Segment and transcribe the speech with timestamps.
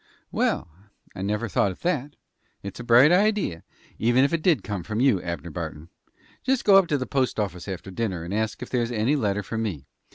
[0.31, 0.67] "Well,
[1.13, 2.15] I never thought of that.
[2.63, 3.57] It's a bright idee,
[4.01, 5.89] ef it did come from you, Abner Barton.
[6.41, 9.59] Jest go up to the postoffice after dinner, and ask if there's any letter for
[9.59, 9.85] me.